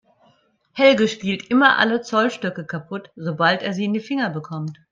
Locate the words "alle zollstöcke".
1.77-2.65